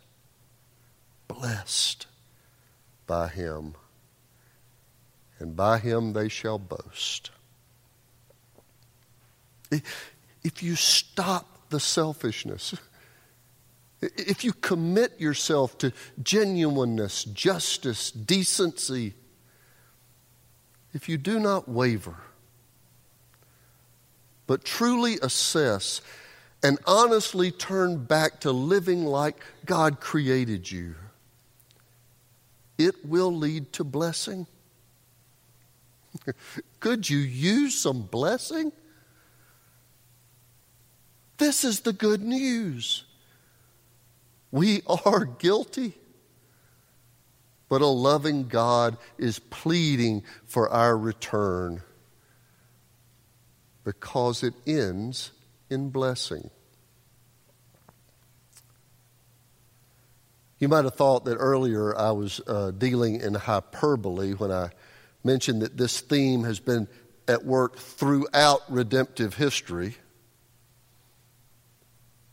blessed 1.27 2.07
by 3.07 3.27
him, 3.27 3.75
and 5.39 5.55
by 5.55 5.77
him 5.77 6.13
they 6.13 6.27
shall 6.27 6.59
boast. 6.59 7.29
If 9.71 10.63
you 10.63 10.75
stop 10.75 11.69
the 11.69 11.79
selfishness, 11.79 12.73
if 14.01 14.43
you 14.43 14.53
commit 14.53 15.19
yourself 15.21 15.77
to 15.79 15.93
genuineness, 16.21 17.23
justice, 17.25 18.11
decency, 18.11 19.13
if 20.93 21.07
you 21.07 21.17
do 21.17 21.39
not 21.39 21.69
waver, 21.69 22.15
but 24.47 24.63
truly 24.63 25.17
assess 25.21 26.01
and 26.63 26.77
honestly 26.85 27.51
turn 27.51 28.03
back 28.03 28.41
to 28.41 28.51
living 28.51 29.05
like 29.05 29.43
God 29.65 29.99
created 29.99 30.69
you, 30.71 30.95
it 32.77 33.05
will 33.05 33.35
lead 33.35 33.71
to 33.73 33.83
blessing. 33.83 34.47
Could 36.79 37.09
you 37.09 37.19
use 37.19 37.77
some 37.77 38.01
blessing? 38.01 38.71
This 41.37 41.63
is 41.63 41.81
the 41.81 41.93
good 41.93 42.21
news. 42.21 43.05
We 44.51 44.81
are 44.87 45.25
guilty, 45.25 45.93
but 47.69 47.81
a 47.81 47.87
loving 47.87 48.47
God 48.47 48.97
is 49.17 49.39
pleading 49.39 50.23
for 50.45 50.67
our 50.69 50.97
return 50.97 51.83
because 53.83 54.43
it 54.43 54.53
ends 54.67 55.31
in 55.69 55.89
blessing. 55.89 56.49
You 60.57 60.67
might 60.67 60.83
have 60.83 60.95
thought 60.95 61.23
that 61.25 61.35
earlier 61.35 61.97
I 61.97 62.11
was 62.11 62.41
uh, 62.45 62.71
dealing 62.71 63.21
in 63.21 63.33
hyperbole 63.33 64.33
when 64.33 64.51
I 64.51 64.71
mentioned 65.23 65.61
that 65.61 65.77
this 65.77 66.01
theme 66.01 66.43
has 66.43 66.59
been 66.59 66.87
at 67.27 67.45
work 67.45 67.77
throughout 67.77 68.61
redemptive 68.69 69.35
history. 69.35 69.95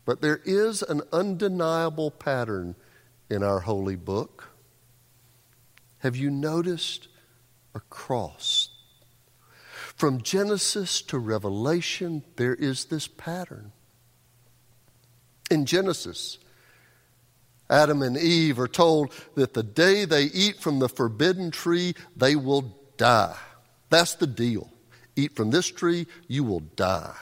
But 0.04 0.22
there 0.22 0.40
is 0.44 0.82
an 0.82 1.02
undeniable 1.12 2.10
pattern 2.10 2.74
in 3.28 3.42
our 3.42 3.60
holy 3.60 3.96
book. 3.96 4.55
Have 5.98 6.16
you 6.16 6.30
noticed 6.30 7.08
a 7.74 7.80
cross? 7.80 8.70
From 9.96 10.22
Genesis 10.22 11.00
to 11.02 11.18
Revelation, 11.18 12.22
there 12.36 12.54
is 12.54 12.86
this 12.86 13.08
pattern. 13.08 13.72
In 15.50 15.64
Genesis, 15.64 16.38
Adam 17.70 18.02
and 18.02 18.16
Eve 18.16 18.58
are 18.58 18.68
told 18.68 19.12
that 19.34 19.54
the 19.54 19.62
day 19.62 20.04
they 20.04 20.24
eat 20.24 20.60
from 20.60 20.78
the 20.78 20.88
forbidden 20.88 21.50
tree, 21.50 21.94
they 22.16 22.36
will 22.36 22.76
die. 22.96 23.36
That's 23.90 24.14
the 24.14 24.26
deal. 24.26 24.70
Eat 25.16 25.34
from 25.34 25.50
this 25.50 25.66
tree, 25.66 26.06
you 26.28 26.44
will 26.44 26.60
die. 26.60 27.14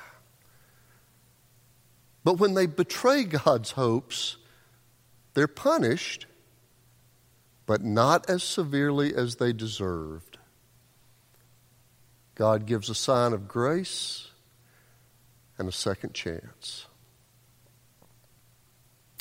But 2.24 2.38
when 2.38 2.54
they 2.54 2.66
betray 2.66 3.24
God's 3.24 3.72
hopes, 3.72 4.36
they're 5.34 5.46
punished, 5.46 6.26
but 7.66 7.82
not 7.82 8.28
as 8.28 8.42
severely 8.42 9.14
as 9.14 9.36
they 9.36 9.52
deserved. 9.52 10.38
God 12.34 12.66
gives 12.66 12.90
a 12.90 12.94
sign 12.94 13.32
of 13.32 13.48
grace 13.48 14.28
and 15.56 15.68
a 15.68 15.72
second 15.72 16.14
chance. 16.14 16.86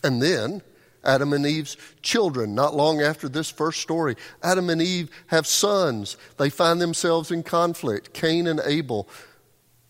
And 0.03 0.21
then, 0.21 0.61
Adam 1.03 1.33
and 1.33 1.45
Eve's 1.45 1.77
children, 2.01 2.55
not 2.55 2.75
long 2.75 3.01
after 3.01 3.29
this 3.29 3.49
first 3.49 3.81
story, 3.81 4.15
Adam 4.41 4.69
and 4.69 4.81
Eve 4.81 5.09
have 5.27 5.45
sons. 5.45 6.17
They 6.37 6.49
find 6.49 6.81
themselves 6.81 7.31
in 7.31 7.43
conflict 7.43 8.13
Cain 8.13 8.47
and 8.47 8.61
Abel. 8.65 9.07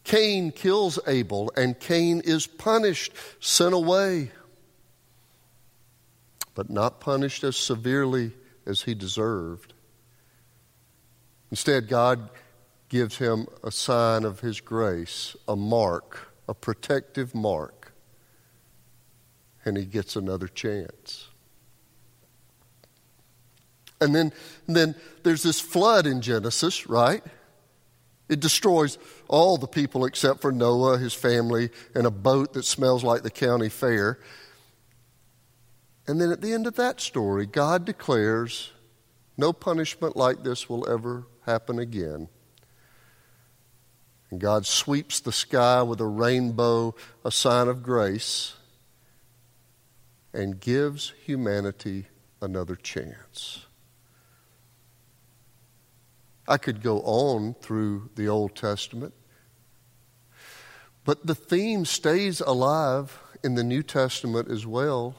Cain 0.04 0.51
kills 0.51 0.99
Abel, 1.08 1.51
and 1.56 1.80
Cain 1.80 2.21
is 2.25 2.45
punished, 2.45 3.13
sent 3.39 3.73
away, 3.73 4.32
but 6.56 6.69
not 6.69 6.99
punished 6.99 7.43
as 7.43 7.56
severely 7.56 8.34
as 8.65 8.82
he 8.82 8.93
deserved. 8.93 9.73
Instead, 11.52 11.88
God 11.88 12.30
gives 12.89 13.17
him 13.17 13.47
a 13.63 13.71
sign 13.71 14.23
of 14.23 14.39
his 14.39 14.62
grace, 14.62 15.36
a 15.47 15.56
mark, 15.56 16.32
a 16.47 16.54
protective 16.54 17.34
mark, 17.34 17.93
and 19.65 19.78
he 19.78 19.86
gets 19.86 20.15
another 20.15 20.47
chance. 20.47 21.28
And 24.02 24.13
then, 24.13 24.34
and 24.67 24.76
then 24.76 24.95
there's 25.23 25.43
this 25.43 25.60
flood 25.60 26.06
in 26.06 26.21
Genesis, 26.21 26.88
right? 26.88 27.23
It 28.30 28.39
destroys 28.39 28.97
all 29.28 29.58
the 29.58 29.67
people 29.67 30.06
except 30.06 30.41
for 30.41 30.52
Noah, 30.52 30.97
his 30.97 31.13
family, 31.13 31.69
and 31.95 32.06
a 32.06 32.12
boat 32.12 32.54
that 32.54 32.65
smells 32.65 33.04
like 33.04 33.23
the 33.23 33.32
county 33.32 33.69
fair. 33.69 34.19
And 36.07 36.19
then 36.19 36.31
at 36.31 36.41
the 36.41 36.53
end 36.53 36.67
of 36.67 36.75
that 36.75 36.99
story, 36.99 37.45
God 37.45 37.85
declares 37.85 38.71
no 39.37 39.53
punishment 39.53 40.15
like 40.15 40.43
this 40.43 40.69
will 40.69 40.87
ever 40.89 41.25
happen 41.45 41.79
again. 41.79 42.27
And 44.29 44.39
God 44.39 44.65
sweeps 44.65 45.19
the 45.19 45.31
sky 45.31 45.81
with 45.83 46.01
a 46.01 46.05
rainbow, 46.05 46.95
a 47.23 47.31
sign 47.31 47.67
of 47.67 47.83
grace, 47.83 48.55
and 50.33 50.59
gives 50.59 51.13
humanity 51.23 52.07
another 52.41 52.75
chance. 52.75 53.65
I 56.47 56.57
could 56.57 56.81
go 56.81 56.99
on 57.01 57.53
through 57.61 58.09
the 58.15 58.27
Old 58.27 58.55
Testament, 58.55 59.13
but 61.05 61.25
the 61.25 61.35
theme 61.35 61.85
stays 61.85 62.41
alive 62.41 63.17
in 63.43 63.55
the 63.55 63.63
New 63.63 63.83
Testament 63.83 64.49
as 64.49 64.65
well. 64.65 65.15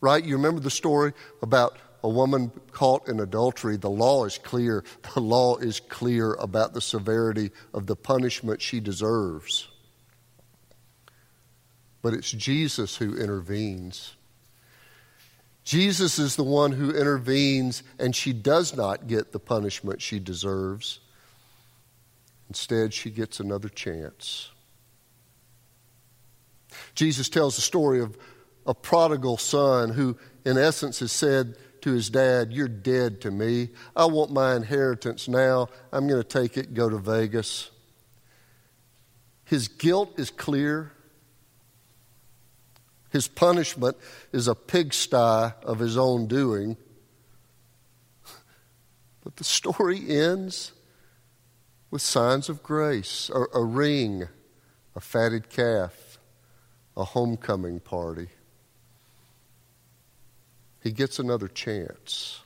Right? 0.00 0.24
You 0.24 0.36
remember 0.36 0.60
the 0.60 0.70
story 0.70 1.12
about 1.42 1.76
a 2.02 2.08
woman 2.08 2.52
caught 2.70 3.08
in 3.08 3.18
adultery, 3.18 3.76
the 3.76 3.90
law 3.90 4.24
is 4.24 4.38
clear. 4.38 4.84
The 5.14 5.20
law 5.20 5.56
is 5.56 5.80
clear 5.80 6.34
about 6.34 6.74
the 6.74 6.80
severity 6.80 7.50
of 7.74 7.86
the 7.86 7.96
punishment 7.96 8.62
she 8.62 8.78
deserves. 8.78 9.68
But 12.02 12.14
it's 12.14 12.30
Jesus 12.30 12.96
who 12.96 13.16
intervenes. 13.16 14.14
Jesus 15.64 16.18
is 16.18 16.36
the 16.36 16.44
one 16.44 16.72
who 16.72 16.90
intervenes, 16.90 17.82
and 17.98 18.14
she 18.14 18.32
does 18.32 18.76
not 18.76 19.06
get 19.06 19.32
the 19.32 19.40
punishment 19.40 20.00
she 20.00 20.18
deserves. 20.18 21.00
Instead, 22.48 22.94
she 22.94 23.10
gets 23.10 23.40
another 23.40 23.68
chance. 23.68 24.50
Jesus 26.94 27.28
tells 27.28 27.56
the 27.56 27.62
story 27.62 28.00
of 28.00 28.16
a 28.68 28.74
prodigal 28.74 29.38
son 29.38 29.88
who, 29.88 30.16
in 30.44 30.58
essence, 30.58 31.00
has 31.00 31.10
said, 31.10 31.56
to 31.80 31.92
his 31.92 32.10
dad, 32.10 32.52
You're 32.52 32.68
dead 32.68 33.20
to 33.22 33.30
me. 33.30 33.70
I 33.96 34.04
want 34.06 34.30
my 34.30 34.54
inheritance 34.54 35.28
now. 35.28 35.68
I'm 35.92 36.06
going 36.06 36.22
to 36.22 36.28
take 36.28 36.56
it, 36.56 36.74
go 36.74 36.88
to 36.88 36.98
Vegas. 36.98 37.70
His 39.44 39.68
guilt 39.68 40.18
is 40.18 40.30
clear. 40.30 40.92
His 43.10 43.26
punishment 43.26 43.96
is 44.32 44.48
a 44.48 44.54
pigsty 44.54 45.16
of 45.16 45.78
his 45.78 45.96
own 45.96 46.26
doing. 46.26 46.76
But 49.24 49.36
the 49.36 49.44
story 49.44 50.08
ends 50.08 50.72
with 51.90 52.02
signs 52.02 52.50
of 52.50 52.62
grace 52.62 53.30
a, 53.34 53.44
a 53.54 53.64
ring, 53.64 54.28
a 54.94 55.00
fatted 55.00 55.48
calf, 55.48 56.18
a 56.96 57.04
homecoming 57.04 57.80
party 57.80 58.28
he 60.82 60.92
gets 60.92 61.18
another 61.18 61.48
chance. 61.48 62.40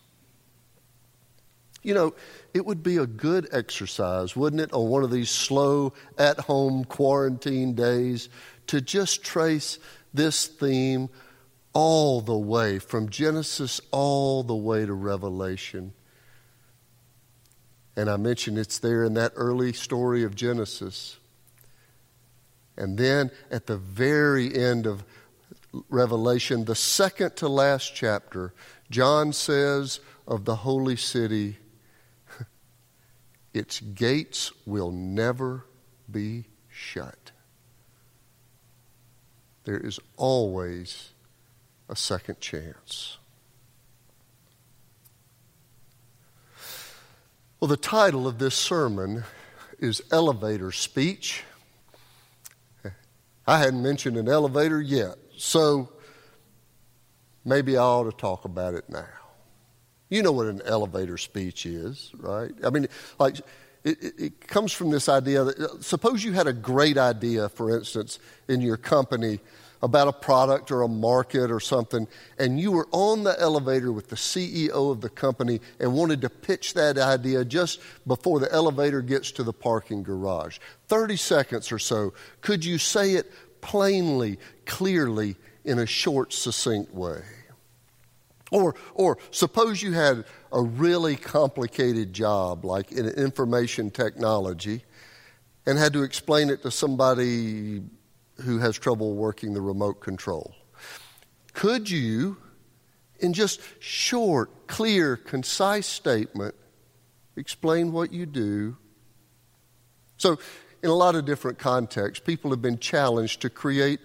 You 1.82 1.94
know, 1.94 2.14
it 2.54 2.64
would 2.64 2.82
be 2.82 2.96
a 2.98 3.06
good 3.06 3.48
exercise, 3.52 4.36
wouldn't 4.36 4.62
it, 4.62 4.72
on 4.72 4.88
one 4.88 5.02
of 5.02 5.10
these 5.10 5.30
slow, 5.30 5.92
at 6.16 6.38
home 6.38 6.84
quarantine 6.84 7.74
days 7.74 8.28
to 8.68 8.80
just 8.80 9.24
trace 9.24 9.78
this 10.14 10.46
theme 10.46 11.08
all 11.72 12.20
the 12.20 12.36
way, 12.36 12.78
from 12.78 13.08
Genesis 13.08 13.80
all 13.90 14.42
the 14.42 14.54
way 14.54 14.84
to 14.86 14.92
Revelation. 14.92 15.92
And 17.96 18.08
I 18.08 18.16
mentioned 18.16 18.58
it's 18.58 18.78
there 18.78 19.04
in 19.04 19.14
that 19.14 19.32
early 19.36 19.72
story 19.72 20.22
of 20.22 20.34
Genesis. 20.34 21.16
And 22.76 22.96
then 22.96 23.30
at 23.50 23.66
the 23.66 23.76
very 23.76 24.54
end 24.54 24.86
of 24.86 25.04
Revelation, 25.88 26.64
the 26.64 26.74
second 26.74 27.36
to 27.36 27.48
last 27.48 27.94
chapter, 27.94 28.52
John 28.90 29.32
says 29.32 30.00
of 30.26 30.44
the 30.44 30.56
holy 30.56 30.96
city, 30.96 31.58
its 33.54 33.80
gates 33.80 34.52
will 34.66 34.90
never 34.90 35.64
be 36.10 36.44
shut. 36.68 37.32
There 39.64 39.78
is 39.78 39.98
always 40.16 41.10
a 41.88 41.96
second 41.96 42.40
chance. 42.40 43.18
Well, 47.60 47.68
the 47.68 47.76
title 47.76 48.26
of 48.26 48.38
this 48.38 48.56
sermon 48.56 49.22
is 49.78 50.02
Elevator 50.10 50.72
Speech. 50.72 51.44
I 53.46 53.58
hadn't 53.58 53.82
mentioned 53.82 54.16
an 54.16 54.28
elevator 54.28 54.80
yet, 54.80 55.16
so 55.42 55.88
maybe 57.44 57.76
I 57.76 57.82
ought 57.82 58.04
to 58.04 58.16
talk 58.16 58.44
about 58.44 58.74
it 58.74 58.88
now. 58.88 59.08
You 60.08 60.22
know 60.22 60.30
what 60.30 60.46
an 60.46 60.62
elevator 60.64 61.18
speech 61.18 61.66
is, 61.66 62.12
right? 62.16 62.52
I 62.64 62.70
mean, 62.70 62.86
like, 63.18 63.38
it, 63.82 63.98
it, 64.18 64.46
comes 64.46 64.72
from 64.72 64.90
this 64.90 65.08
idea 65.08 65.42
that 65.42 65.58
uh, 65.58 65.80
suppose 65.80 66.22
you 66.22 66.32
had 66.32 66.46
a 66.46 66.52
great 66.52 66.96
idea, 66.96 67.48
for 67.48 67.76
instance, 67.76 68.20
in 68.46 68.60
your 68.60 68.76
company 68.76 69.40
about 69.82 70.06
a 70.06 70.12
product 70.12 70.70
or 70.70 70.82
a 70.82 70.88
market 70.88 71.50
or 71.50 71.58
something, 71.58 72.06
and 72.38 72.60
you 72.60 72.70
were 72.70 72.86
on 72.92 73.24
the 73.24 73.34
elevator 73.40 73.90
with 73.90 74.10
the 74.10 74.16
CEO 74.16 74.92
of 74.92 75.00
the 75.00 75.10
company 75.10 75.60
and 75.80 75.92
wanted 75.92 76.20
to 76.20 76.30
pitch 76.30 76.74
that 76.74 76.96
idea 76.98 77.44
just 77.44 77.80
before 78.06 78.38
the 78.38 78.52
elevator 78.52 79.02
gets 79.02 79.32
to 79.32 79.42
the 79.42 79.52
parking 79.52 80.04
garage. 80.04 80.58
30 80.86 81.16
seconds 81.16 81.72
or 81.72 81.80
so, 81.80 82.14
could 82.42 82.64
you 82.64 82.78
say 82.78 83.14
it 83.14 83.32
plainly, 83.62 84.38
clearly, 84.66 85.36
in 85.64 85.78
a 85.78 85.86
short, 85.86 86.34
succinct 86.34 86.92
way? 86.92 87.22
Or, 88.50 88.74
or 88.92 89.16
suppose 89.30 89.80
you 89.80 89.92
had 89.92 90.26
a 90.52 90.60
really 90.60 91.16
complicated 91.16 92.12
job, 92.12 92.66
like 92.66 92.92
in 92.92 93.06
information 93.08 93.90
technology, 93.90 94.84
and 95.64 95.78
had 95.78 95.94
to 95.94 96.02
explain 96.02 96.50
it 96.50 96.62
to 96.62 96.70
somebody 96.70 97.82
who 98.42 98.58
has 98.58 98.76
trouble 98.78 99.14
working 99.14 99.54
the 99.54 99.60
remote 99.62 100.00
control. 100.00 100.54
Could 101.54 101.88
you, 101.88 102.36
in 103.20 103.32
just 103.32 103.60
short, 103.78 104.66
clear, 104.66 105.16
concise 105.16 105.86
statement, 105.86 106.54
explain 107.36 107.92
what 107.92 108.12
you 108.12 108.26
do? 108.26 108.76
So, 110.18 110.38
in 110.82 110.90
a 110.90 110.94
lot 110.94 111.14
of 111.14 111.24
different 111.24 111.58
contexts, 111.58 112.24
people 112.24 112.50
have 112.50 112.62
been 112.62 112.78
challenged 112.78 113.42
to 113.42 113.50
create 113.50 114.00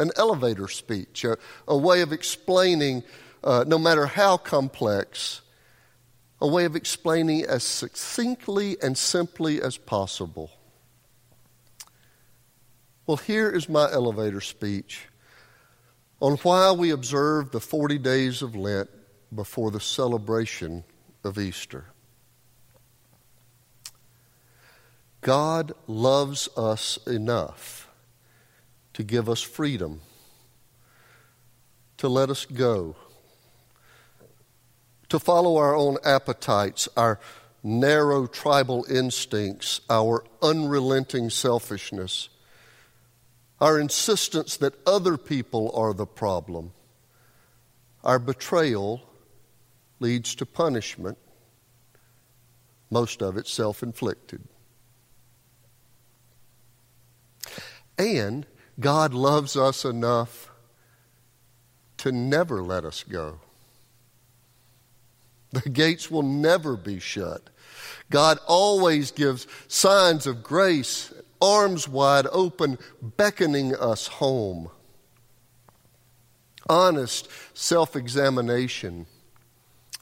an 0.00 0.10
elevator 0.16 0.68
speech, 0.68 1.24
a, 1.24 1.36
a 1.68 1.76
way 1.76 2.00
of 2.00 2.12
explaining, 2.12 3.02
uh, 3.44 3.64
no 3.66 3.78
matter 3.78 4.06
how 4.06 4.36
complex, 4.36 5.42
a 6.40 6.46
way 6.46 6.64
of 6.64 6.74
explaining 6.74 7.44
as 7.44 7.62
succinctly 7.62 8.76
and 8.82 8.96
simply 8.96 9.62
as 9.62 9.76
possible. 9.76 10.50
Well, 13.06 13.18
here 13.18 13.50
is 13.50 13.68
my 13.68 13.90
elevator 13.92 14.40
speech 14.40 15.06
on 16.20 16.36
why 16.38 16.72
we 16.72 16.90
observe 16.90 17.50
the 17.50 17.60
40 17.60 17.98
days 17.98 18.42
of 18.42 18.56
Lent 18.56 18.88
before 19.34 19.70
the 19.70 19.80
celebration 19.80 20.84
of 21.24 21.38
Easter. 21.38 21.91
God 25.22 25.72
loves 25.86 26.48
us 26.56 26.98
enough 27.06 27.90
to 28.92 29.02
give 29.02 29.28
us 29.28 29.40
freedom, 29.40 30.02
to 31.96 32.08
let 32.08 32.28
us 32.28 32.44
go, 32.44 32.96
to 35.08 35.18
follow 35.18 35.56
our 35.56 35.74
own 35.74 35.96
appetites, 36.04 36.88
our 36.96 37.18
narrow 37.62 38.26
tribal 38.26 38.84
instincts, 38.90 39.80
our 39.88 40.24
unrelenting 40.42 41.30
selfishness 41.30 42.28
our 43.62 43.78
insistence 43.78 44.56
that 44.56 44.74
other 44.84 45.16
people 45.16 45.70
are 45.76 45.94
the 45.94 46.04
problem. 46.04 46.72
Our 48.02 48.18
betrayal 48.18 49.00
leads 50.00 50.34
to 50.34 50.46
punishment, 50.46 51.16
most 52.90 53.22
of 53.22 53.36
it 53.36 53.46
self 53.46 53.84
inflicted. 53.84 54.42
And 57.98 58.46
God 58.80 59.14
loves 59.14 59.56
us 59.56 59.84
enough 59.84 60.50
to 61.98 62.10
never 62.12 62.62
let 62.62 62.84
us 62.84 63.04
go. 63.04 63.40
The 65.52 65.68
gates 65.68 66.10
will 66.10 66.22
never 66.22 66.76
be 66.76 66.98
shut. 66.98 67.50
God 68.10 68.38
always 68.46 69.10
gives 69.10 69.46
signs 69.68 70.26
of 70.26 70.42
grace 70.42 71.12
arms 71.42 71.88
wide 71.88 72.26
open, 72.30 72.78
beckoning 73.02 73.74
us 73.74 74.06
home. 74.06 74.70
Honest 76.68 77.28
self 77.52 77.96
examination, 77.96 79.06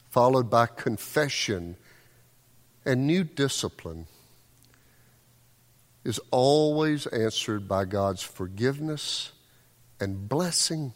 followed 0.09 0.49
by 0.49 0.67
confession 0.67 1.75
and 2.85 3.07
new 3.07 3.23
discipline, 3.23 4.05
is 6.03 6.19
always 6.31 7.05
answered 7.07 7.67
by 7.67 7.85
God's 7.85 8.23
forgiveness 8.23 9.31
and 9.99 10.27
blessing. 10.27 10.93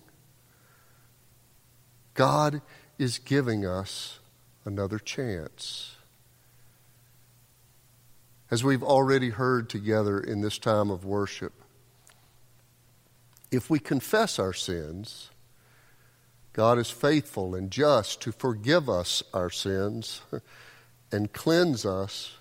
God 2.13 2.62
is 2.98 3.20
giving 3.20 3.65
us 3.65 4.20
another 4.65 4.98
chance 4.98 5.96
as 8.50 8.63
we've 8.63 8.84
already 8.84 9.30
heard 9.30 9.70
together 9.70 10.20
in 10.20 10.41
this 10.41 10.58
time 10.58 10.89
of 10.89 11.04
worship. 11.04 11.54
If 13.52 13.70
we 13.70 13.80
confess 13.80 14.39
our 14.39 14.54
sins, 14.54 15.30
God 16.54 16.78
is 16.78 16.89
faithful 16.89 17.54
and 17.54 17.70
just 17.70 18.22
to 18.22 18.32
forgive 18.32 18.89
us 18.89 19.24
our 19.34 19.50
sins 19.50 20.22
and 21.12 21.32
cleanse 21.34 21.86
us 21.86 22.38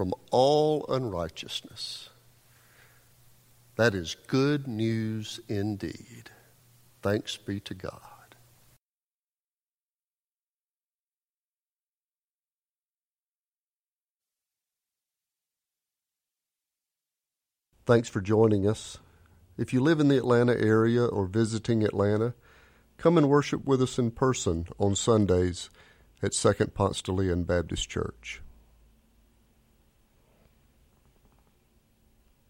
from 0.00 0.14
all 0.30 0.86
unrighteousness. 0.88 2.08
That 3.76 3.94
is 3.94 4.16
good 4.28 4.66
news 4.66 5.40
indeed. 5.46 6.30
Thanks 7.02 7.36
be 7.36 7.60
to 7.60 7.74
God. 7.74 8.00
Thanks 17.84 18.08
for 18.08 18.22
joining 18.22 18.66
us. 18.66 18.96
If 19.58 19.74
you 19.74 19.82
live 19.82 20.00
in 20.00 20.08
the 20.08 20.16
Atlanta 20.16 20.58
area 20.58 21.04
or 21.04 21.26
visiting 21.26 21.84
Atlanta, 21.84 22.32
come 22.96 23.18
and 23.18 23.28
worship 23.28 23.66
with 23.66 23.82
us 23.82 23.98
in 23.98 24.12
person 24.12 24.66
on 24.78 24.96
Sundays 24.96 25.68
at 26.22 26.32
Second 26.32 26.72
Ponce 26.72 27.02
Baptist 27.02 27.90
Church. 27.90 28.40